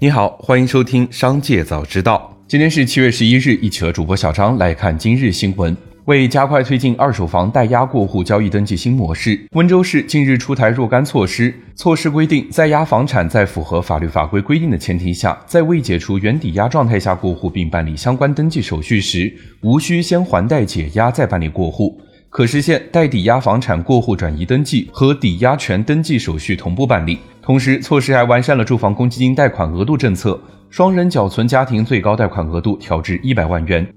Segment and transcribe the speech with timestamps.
[0.00, 2.32] 你好，欢迎收听《商界早知道》。
[2.46, 5.76] 今天是七月十一日，一起和主播小张来看今日新闻。
[6.04, 11.52] 为加快推进二手房代押过户交易登记新模式，温州市近日出台若干措施。
[11.74, 27.18] 措施规定，在押房产在符合法律法规规定的前提下，在未解除原抵押状态下过户并办理相关登记手续时，无需先还贷解押再办理过户，可实现代抵押房产过户转移登记和抵押权登记手续同步办理。
[27.48, 33.90] 同时，措施还完善了住房公积金贷款额度政策，双人缴存家庭最高贷款额度调至一百万元。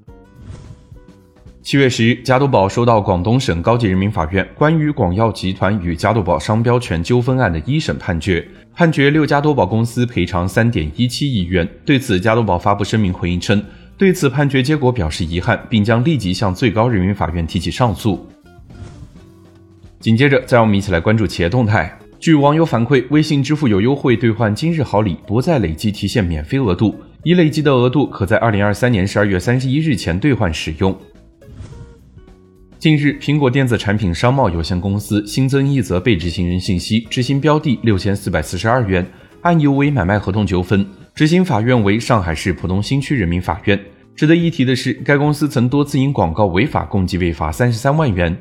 [1.62, 11.68] 七月十日，加多宝收到广东省高级人民法院关于广药集团与加多宝商标权纠纷案的一审判决，判决六家多宝公司赔偿三点一七亿元。
[11.86, 13.62] 对此，加多宝发布声明回应称，
[13.98, 18.26] 对此判决结果表示遗憾，并将立即向最高人民法院提起上诉。
[20.00, 21.98] 紧接着，再让我们一起来关注企业动态。
[22.22, 30.96] 据网友反馈，微信支付有优惠兑换今日好礼，不再累计提现免费额度，已累计的额度可在二零二三年十二月三十一日前兑换使用。
[32.78, 39.04] 近日，苹果电子产品商贸有限公司新增一则被执行人信息，执行标的六千四百四十二元，
[39.42, 43.80] 案由为买卖合同纠纷，执行法院为上海市浦东新区人民法院。
[44.16, 48.38] 值得一提的是，该公司曾多次因广告违法，共计被罚三十三万元。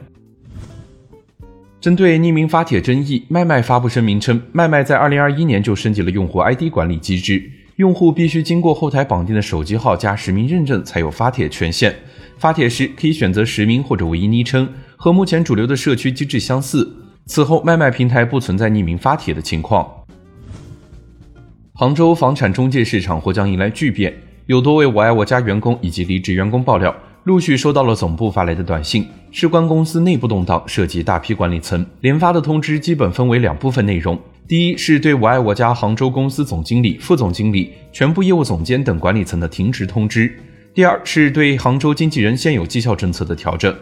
[1.80, 11.96] 针对匿名发帖争议，麦麦发布声明称，麦麦在二零二一年就升级了用户 ID 管理机制，用户必须经过后台绑定的手机号加实名认证才有发帖权限。
[12.36, 16.86] 发帖时可以选择实名或者唯一昵称，和目前主流的社区机制相似。
[17.24, 19.90] 此后，麦麦平台不存在匿名发帖的情况。
[21.72, 24.14] 杭州房产中介市场或将迎来巨变，
[24.44, 31.84] 有多位我爱我家员工以及离职员工爆料，陆续收到了总部发来的短信，事关公司内部动荡，涉及大批管理层。
[32.00, 34.18] 连发的通知基本分为两部分内容：
[34.48, 40.34] 第一是对我爱我家杭州公司总经理、副总经理、全部业务总监等管理层的停职通知。
[40.72, 43.74] 第二是对杭州经纪人现有绩效政策的调整。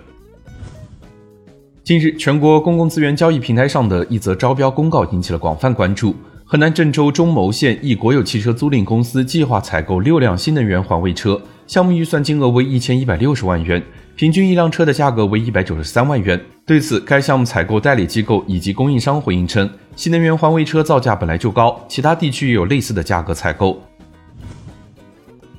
[1.85, 6.13] 近日，全国公共资源交易平台上的一则招标公告引起了广泛关注。
[6.45, 13.83] 河南郑州中牟县一国有汽车租赁公司计划采购六辆新能源环卫车，项目预算金额为一千一百六十万元，
[14.17, 16.41] 平均一辆车的价格为一百九十三万元。
[16.65, 23.83] 对此，该项目采购代理机构以及供应商回应称，新能源环卫车造价本来就高，其他地区也有类似的价格采购。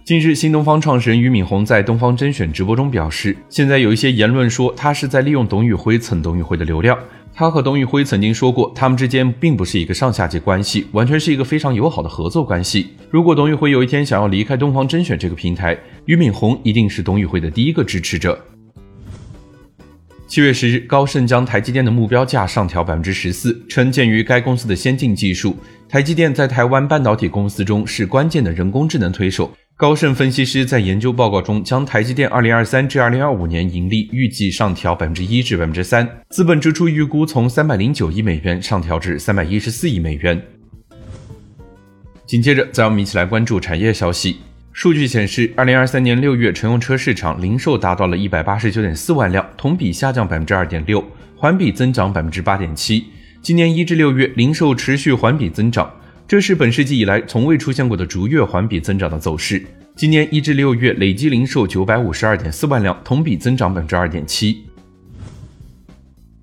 [0.04, 6.98] 近日，新东方创始人俞敏洪在东方甄选直播中表示，现在有一些言论说他是在利用董宇辉蹭董宇辉的流量。
[7.34, 12.88] 他和董宇辉曾经说过，他们之间并不是一个上下级关系，完全是一个非常友好的合作关系。
[13.10, 18.38] 如果董宇辉有一天想要离开东方甄选这个平台，俞敏洪一定是董宇辉的第一个支持者。
[20.28, 25.56] 七月十日，高盛将台积电的目标价上调百分之十四，称鉴于该公司的先进技术，
[25.88, 29.50] 台积电在台湾半导体公司中是关键的人工智能推手。
[29.80, 40.42] 高盛分析师在研究报告中将台积电二零二三至二零二五年盈利预计上调百分之一至百分之三，资本支出预估从三百零九亿美元上调至三百一十四亿美元。
[42.26, 44.40] 紧接着，再让我们一起来关注产业消息。
[44.74, 51.02] 数据显示，二零二三年六月乘用车市场零售达到了一百八十九点四万辆，同比下降百分之二点六，
[51.38, 53.06] 环比增长百分之八点七。
[53.42, 55.90] 今年一至六月，零售持续环比增长。
[56.30, 59.66] 这是本世纪以来从未出现过的逐月环比增长的走势。
[59.96, 64.64] 今年一至六月累计零售九百五十二点四万辆，同比增长百分之二点七。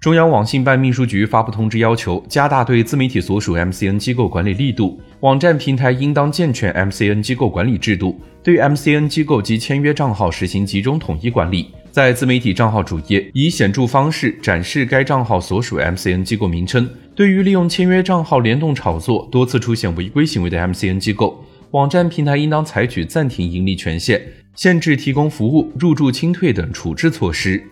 [0.01, 11.71] 中央网信办秘书局发布通知，要求加大对自媒体所属 MCN 机构管理力度，网站平台应当健全 MCN 机构管理制度，对 MCN 机构及签约账号实行集中统一管理。
[11.97, 16.87] 在自媒体账号主页以显著方式展示该账号所属 MCN 机构名称。
[17.15, 24.21] 对于利用签约账号联动炒作、多次出现违规行为的 MCN 机构，网站平台应当采取暂停盈利权限、
[24.55, 27.63] 限制提供服务、入驻清退等处置措施。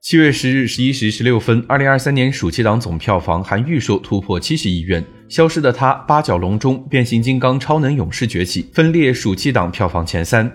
[0.00, 10.50] 七月十日十一时十六分，二零二三年暑期档总票房含预售突破七十亿元，《消失的他》《八角笼中》《变形金刚：超能勇士崛起》分列暑期档票房前三。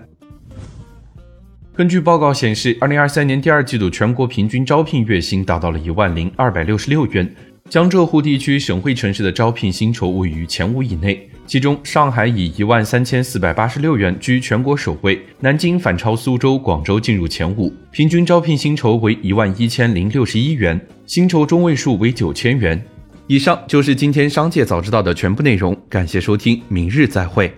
[1.73, 7.33] 根据报告显示，二零二三年第二季度全国平均招聘月薪达到了一万零二百六十六元，
[7.69, 22.83] 江浙沪地区省会城市的招聘薪酬位于前五以内，其中上海以一万三千四百八十六元居全国首位，南京反超苏州、广州进入前五，平均招聘薪酬为一万一千零六十一元，薪酬中位数为九千元。
[23.27, 27.50] 以上就是今天商界早知道的全部内容，感谢收听，明日再会。